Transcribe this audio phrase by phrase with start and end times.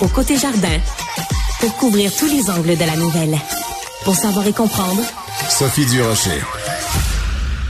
[0.00, 0.78] au côté jardin
[1.60, 3.36] pour couvrir tous les angles de la nouvelle.
[4.04, 5.02] Pour savoir et comprendre,
[5.48, 6.40] Sophie Durocher.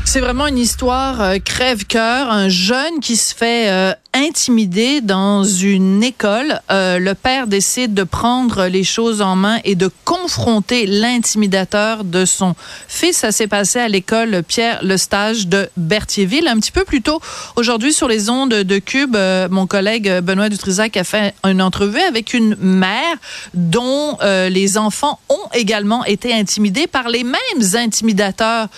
[0.05, 2.31] C'est vraiment une histoire euh, crève-cœur.
[2.31, 6.61] Un jeune qui se fait euh, intimider dans une école.
[6.71, 12.25] Euh, le père décide de prendre les choses en main et de confronter l'intimidateur de
[12.25, 12.55] son
[12.89, 13.19] fils.
[13.19, 16.49] Ça s'est passé à l'école Pierre Le Stage de Berthierville.
[16.49, 17.21] Un petit peu plus tôt,
[17.57, 19.17] aujourd'hui, sur les ondes de Cube,
[19.51, 23.17] mon collègue Benoît Dutrisac a fait une entrevue avec une mère
[23.55, 28.69] dont les enfants ont également été intimidés par les mêmes intimidateurs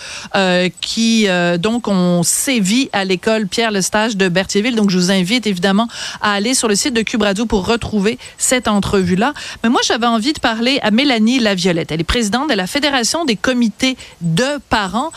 [0.81, 4.75] qui euh, donc on sévit à l'école Pierre Lestage de Berthierville.
[4.75, 5.87] Donc je vous invite évidemment
[6.21, 9.33] à aller sur le site de Cube Radio pour retrouver cette entrevue-là.
[9.63, 11.91] Mais moi j'avais envie de parler à Mélanie Laviolette.
[11.91, 15.11] Elle est présidente de la Fédération des comités de parents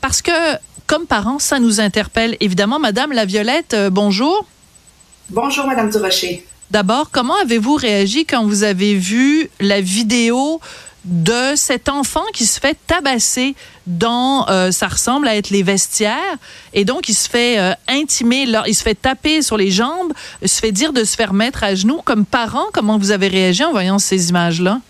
[0.00, 0.32] parce que
[0.86, 2.78] comme parents, ça nous interpelle évidemment.
[2.78, 4.44] Madame Laviolette, euh, bonjour.
[5.30, 6.44] Bonjour Madame Durocher.
[6.70, 10.60] D'abord, comment avez-vous réagi quand vous avez vu la vidéo
[11.04, 13.54] de cet enfant qui se fait tabasser
[13.86, 16.36] dans, euh, ça ressemble à être les vestiaires,
[16.72, 20.12] et donc il se fait euh, intimer, il se fait taper sur les jambes,
[20.44, 22.00] se fait dire de se faire mettre à genoux.
[22.04, 24.80] Comme parent, comment vous avez réagi en voyant ces images-là?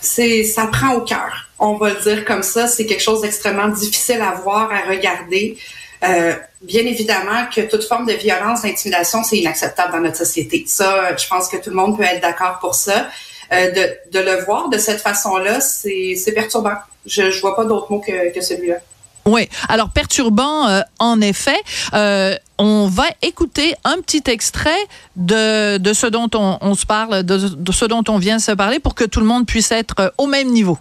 [0.00, 1.48] C'est, ça prend au cœur.
[1.58, 2.66] On va le dire comme ça.
[2.66, 5.56] C'est quelque chose d'extrêmement difficile à voir, à regarder.
[6.02, 10.64] Euh, bien évidemment que toute forme de violence, d'intimidation, c'est inacceptable dans notre société.
[10.66, 13.08] Ça, je pense que tout le monde peut être d'accord pour ça.
[13.52, 13.70] Euh,
[14.12, 16.74] de, le voir de cette façon-là, c'est perturbant.
[17.04, 18.76] Je ne vois pas d'autre mot que, celui-là.
[19.24, 21.60] Oui, alors perturbant euh, en effet.
[21.94, 24.70] Euh, on va écouter un petit extrait
[25.16, 27.38] de, ce dont on, se parle, de,
[27.72, 30.48] ce dont on vient se parler pour que tout le monde puisse être au même
[30.48, 30.78] niveau.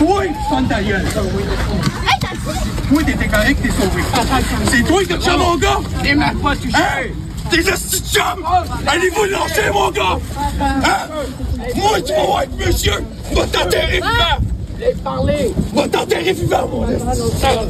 [0.00, 0.28] Oui,
[2.90, 4.02] Oui, t'étais correct, t'es sauvé?
[4.70, 5.78] C'est toi qui as mon gars?
[6.02, 7.12] T'es même pas touché.
[7.52, 8.18] Des astuces
[8.86, 10.18] Allez-vous lancer, mon gars!
[10.60, 11.08] Hein?
[11.76, 13.04] Moi, tu vas être monsieur!
[13.32, 14.38] Va t'enterrer vivant!
[14.80, 15.52] Laisse parler!
[15.74, 16.86] Va t'enterrer vivant, mon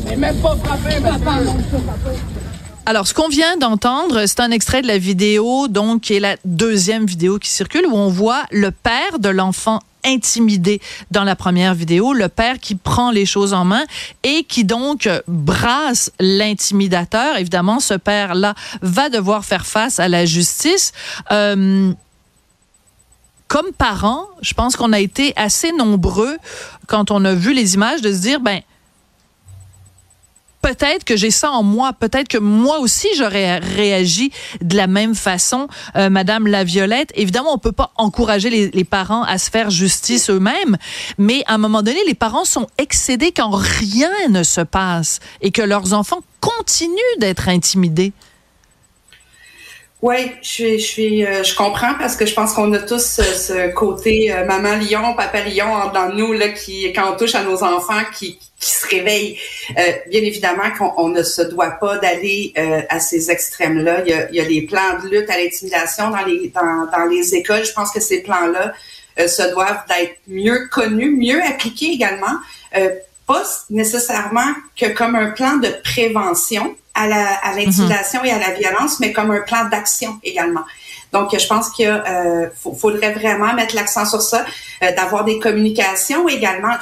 [0.08, 1.40] J'ai même pas frappé, papa!
[2.86, 6.36] Alors, ce qu'on vient d'entendre, c'est un extrait de la vidéo, donc, qui est la
[6.44, 10.80] deuxième vidéo qui circule, où on voit le père de l'enfant intimidé
[11.10, 13.84] dans la première vidéo, le père qui prend les choses en main
[14.22, 17.36] et qui donc brasse l'intimidateur.
[17.36, 20.92] Évidemment, ce père-là va devoir faire face à la justice.
[21.30, 21.92] Euh,
[23.48, 26.38] comme parents, je pense qu'on a été assez nombreux
[26.86, 28.60] quand on a vu les images de se dire, ben,
[30.62, 34.30] peut-être que j'ai ça en moi, peut-être que moi aussi j'aurais réagi
[34.60, 37.12] de la même façon, euh, Madame la Violette.
[37.14, 40.76] Évidemment, on peut pas encourager les, les parents à se faire justice eux-mêmes,
[41.18, 45.50] mais à un moment donné, les parents sont excédés quand rien ne se passe et
[45.50, 48.12] que leurs enfants continuent d'être intimidés.
[50.02, 53.20] Oui, je suis, je suis, euh, je comprends parce que je pense qu'on a tous
[53.20, 57.44] ce, côté euh, maman lion, papa lion dans nous là, qui quand on touche à
[57.44, 59.38] nos enfants, qui, qui se réveillent.
[59.78, 62.52] Euh, bien évidemment qu'on ne se doit pas d'aller
[62.88, 64.02] à ces extrêmes-là.
[64.04, 66.90] Il y a, il y a des plans de lutte à l'intimidation dans les dans,
[66.90, 67.64] dans les écoles.
[67.64, 68.72] Je pense que ces plans-là
[69.16, 72.40] se doivent d'être mieux connus, mieux appliqués également.
[73.28, 77.56] pas nécessairement que comme un plan de prévention, à mhm.
[77.56, 80.64] l'intimidation et à la violence, mais comme un plan d'action également.
[81.12, 82.48] Donc, je pense qu'il euh,
[82.78, 84.46] faudrait vraiment mettre l'accent sur ça,
[84.82, 86.74] euh, d'avoir des communications également.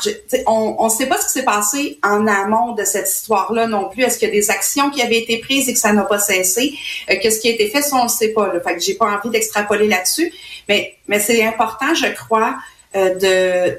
[0.46, 4.04] on ne sait pas ce qui s'est passé en amont de cette histoire-là non plus.
[4.04, 6.20] Est-ce qu'il y a des actions qui avaient été prises et que ça n'a pas
[6.20, 6.74] cessé?
[7.10, 7.82] Euh, Qu'est-ce qui a été fait?
[7.82, 8.46] Ça, on ne sait pas.
[8.52, 8.60] Là.
[8.60, 10.32] Fait que j'ai pas envie d'extrapoler là-dessus.
[10.68, 12.56] Mais, mais c'est important, je crois,
[12.94, 13.78] euh, de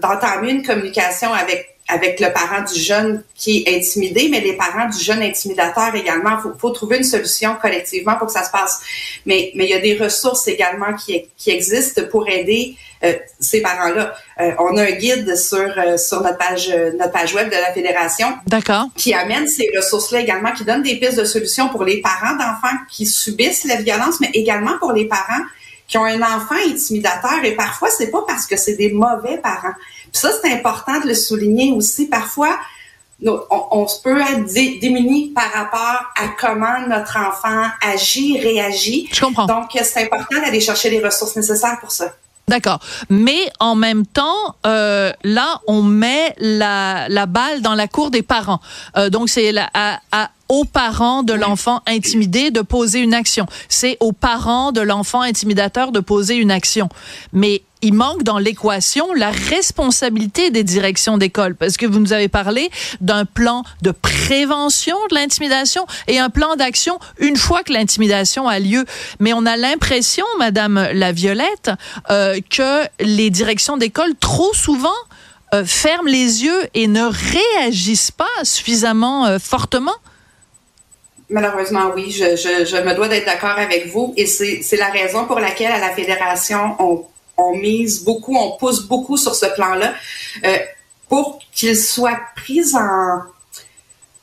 [0.00, 4.88] d'entamer une communication avec avec le parent du jeune qui est intimidé, mais les parents
[4.88, 6.30] du jeune intimidateur également.
[6.38, 8.80] Il faut, faut, trouver une solution collectivement pour que ça se passe.
[9.26, 13.60] Mais, mais il y a des ressources également qui, qui existent pour aider euh, ces
[13.60, 14.14] parents-là.
[14.40, 17.72] Euh, on a un guide sur euh, sur notre page notre page web de la
[17.74, 18.28] fédération.
[18.46, 18.86] D'accord.
[18.96, 22.76] Qui amène ces ressources-là également, qui donne des pistes de solutions pour les parents d'enfants
[22.90, 25.42] qui subissent la violence, mais également pour les parents
[25.86, 27.44] qui ont un enfant intimidateur.
[27.44, 29.74] Et parfois, c'est pas parce que c'est des mauvais parents
[30.14, 32.06] ça, c'est important de le souligner aussi.
[32.06, 32.56] Parfois,
[33.24, 34.44] on, on peut être
[34.80, 39.08] démuni par rapport à comment notre enfant agit, réagit.
[39.12, 39.46] Je comprends.
[39.46, 42.14] Donc, c'est important d'aller chercher les ressources nécessaires pour ça.
[42.46, 42.80] D'accord.
[43.08, 48.22] Mais en même temps, euh, là, on met la, la balle dans la cour des
[48.22, 48.60] parents.
[48.96, 53.46] Euh, donc, c'est à, à, aux parents de l'enfant intimidé de poser une action.
[53.68, 56.88] C'est aux parents de l'enfant intimidateur de poser une action.
[57.32, 62.28] Mais il manque dans l'équation la responsabilité des directions d'école parce que vous nous avez
[62.28, 62.70] parlé
[63.02, 68.58] d'un plan de prévention de l'intimidation et un plan d'action une fois que l'intimidation a
[68.58, 68.86] lieu.
[69.20, 71.70] Mais on a l'impression, Madame la Violette,
[72.10, 74.88] euh, que les directions d'école trop souvent
[75.52, 79.94] euh, ferment les yeux et ne réagissent pas suffisamment euh, fortement.
[81.28, 85.38] Malheureusement, oui, je, je, me dois d'être d'accord avec vous et c'est la raison pour
[85.38, 87.04] laquelle à la fédération, on
[87.36, 89.94] on mise beaucoup, on pousse beaucoup sur ce plan-là
[90.44, 90.58] euh,
[91.08, 93.20] pour qu'il soit pris en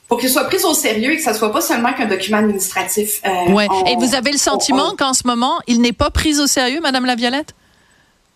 [0.08, 3.22] pour qu'il soit pris au sérieux et que ça soit pas seulement qu'un document administratif.
[3.25, 3.68] Euh, ouais.
[3.88, 7.06] et vous avez le sentiment qu'en ce moment, il n'est pas pris au sérieux, Madame
[7.06, 7.54] Laviolette?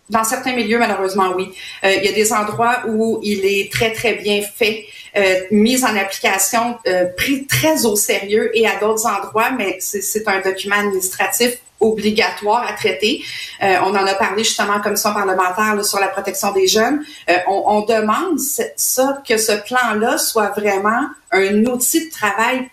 [0.08, 1.52] Dans certains milieux, malheureusement, oui.
[1.84, 4.86] Euh, il y a des endroits où il est très, très bien fait,
[5.16, 10.26] euh, mis en application, euh, pris très au sérieux, et à d'autres endroits, mais c'est
[10.28, 13.22] un document administratif obligatoire à traiter.
[13.62, 17.04] Euh, on en a parlé justement en commission parlementaire sur la protection des jeunes.
[17.28, 22.68] Euh, on, on, demande ça, que ce plan-là soit vraiment un outil de travail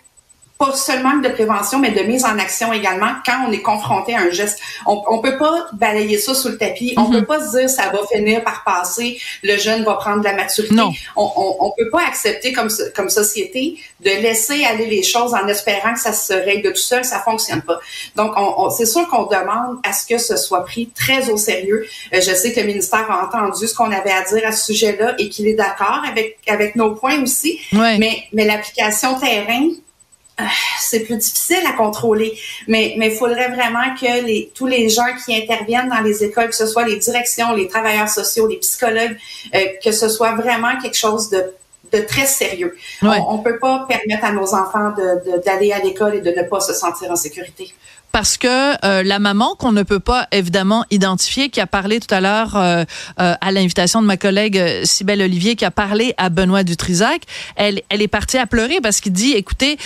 [0.64, 4.20] pas seulement de prévention, mais de mise en action également quand on est confronté à
[4.20, 4.58] un geste.
[4.86, 6.94] On, on peut pas balayer ça sous le tapis.
[6.96, 7.20] On mhm.
[7.20, 10.34] peut pas se dire ça va finir par passer, le jeune va prendre de la
[10.34, 10.74] maturité.
[10.74, 10.92] Non.
[11.16, 15.46] On, on, on, peut pas accepter comme, comme société de laisser aller les choses en
[15.48, 17.04] espérant que ça se règle tout seul.
[17.04, 17.80] Ça fonctionne pas.
[18.16, 21.86] Donc, on, c'est sûr qu'on demande à ce que ce soit pris très au sérieux.
[22.12, 24.66] Euh, je sais que le ministère a entendu ce qu'on avait à dire à ce
[24.66, 27.58] sujet-là et qu'il est d'accord avec, avec nos points aussi.
[27.72, 27.98] Ouais.
[27.98, 29.68] Mais, mais l'application terrain,
[30.80, 32.36] c'est plus difficile à contrôler.
[32.66, 36.48] Mais mais il faudrait vraiment que les tous les gens qui interviennent dans les écoles,
[36.48, 39.16] que ce soit les directions, les travailleurs sociaux, les psychologues,
[39.54, 41.52] euh, que ce soit vraiment quelque chose de
[41.92, 42.76] de très sérieux.
[43.02, 44.92] On, ne peut pas permettre à nos enfants
[45.44, 47.72] d'aller à l'école et de ne pas se sentir en sécurité
[48.14, 48.46] parce que
[48.86, 52.56] euh, la maman qu'on ne peut pas évidemment identifier, qui a parlé tout à l'heure
[52.56, 52.84] euh,
[53.18, 57.22] euh, à l'invitation de ma collègue Cybelle Olivier, qui a parlé à Benoît Dutrisac,
[57.56, 59.78] elle, elle est partie à pleurer parce qu'il dit, écoutez,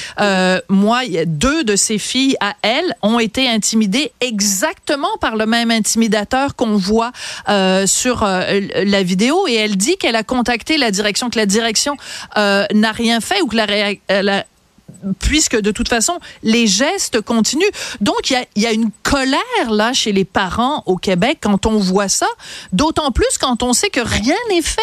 [0.69, 6.55] moi, deux de ses filles à elle ont été intimidées exactement par le même intimidateur
[6.55, 7.13] qu'on voit
[7.87, 11.97] sur la vidéo, et elle dit qu'elle a contacté la direction, que la direction
[12.37, 14.45] n'a rien fait ou que la, la
[15.21, 17.71] puisque de toute façon, les gestes continuent.
[18.01, 22.09] Donc, il y a, une colère là chez les parents au Québec quand on voit
[22.09, 22.29] ça,
[22.73, 24.81] d'autant plus quand on sait que rien n'est fait.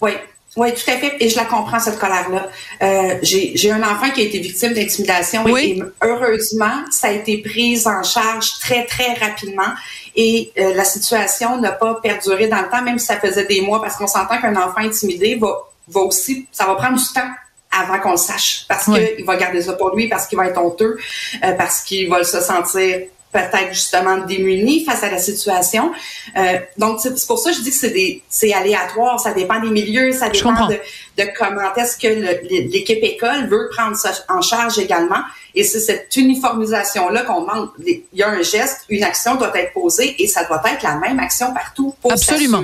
[0.00, 0.12] Oui,
[0.56, 1.16] oui, tout à fait.
[1.20, 2.48] Et je la comprends, cette colère-là.
[2.82, 5.78] Euh, j'ai un enfant qui a été victime d'intimidation oui.
[5.78, 9.72] et, heureusement, ça a été pris en charge très, très rapidement.
[10.14, 13.60] Et euh, la situation n'a pas perduré dans le temps, même si ça faisait des
[13.60, 17.28] mois, parce qu'on s'entend qu'un enfant intimidé va, va aussi, ça va prendre du temps
[17.76, 18.64] avant qu'on le sache.
[18.68, 20.98] Parce qu'il va garder ça pour lui, parce qu'il va être honteux,
[21.44, 23.00] euh, parce qu'il va se sentir
[23.32, 25.92] peut-être justement démuni face à la situation.
[26.36, 30.12] Euh, donc, c'est pour ça que je dis que c'est aléatoire, ça dépend des milieux,
[30.12, 30.78] ça dépend de,
[31.18, 32.06] de, comment est-ce que
[32.48, 35.20] l'équipe école veut prendre ça en charge également.
[35.54, 37.70] Et c'est cette uniformisation-là qu'on demande.
[37.84, 40.96] Il y a un geste, une action doit être posée et ça doit être la
[40.96, 42.62] même action partout pour Absolument.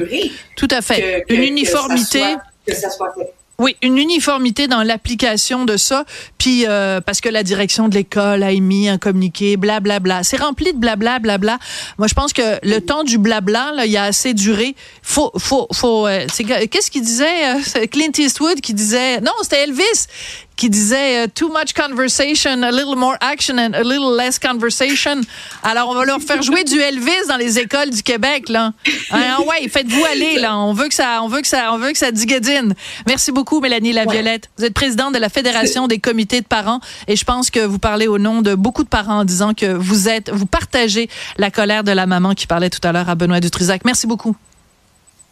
[0.56, 1.24] Tout à fait.
[1.28, 2.22] une uniformité.
[2.66, 3.32] Que ça soit fait.
[3.58, 6.04] Oui, une uniformité dans l'application de ça,
[6.38, 10.00] puis euh, parce que la direction de l'école a émis un communiqué, blablabla.
[10.00, 10.24] Bla, bla.
[10.24, 11.58] C'est rempli de blabla, blabla.
[11.98, 14.74] Moi, je pense que le temps du blabla, il a assez duré.
[15.02, 16.06] Faut, faut, faut.
[16.06, 20.08] Euh, qu'est-ce qu'il disait euh, Clint Eastwood qui disait Non, c'était Elvis
[20.56, 25.20] qui disait euh, too much conversation, a little more action and a little less conversation.
[25.62, 28.72] Alors on va leur faire jouer du Elvis dans les écoles du Québec là.
[29.10, 30.58] Hein, ouais, faites-vous aller là.
[30.58, 32.74] On veut que ça, on veut que ça, on veut que ça digadine.
[33.06, 34.50] Merci beaucoup Mélanie Laviolette.
[34.58, 37.78] Vous êtes présidente de la Fédération des comités de parents et je pense que vous
[37.78, 41.50] parlez au nom de beaucoup de parents en disant que vous êtes, vous partagez la
[41.50, 43.84] colère de la maman qui parlait tout à l'heure à Benoît Dutrisac.
[43.84, 44.36] Merci beaucoup.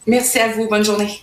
[0.07, 0.67] Merci à vous.
[0.67, 1.21] Bonne journée.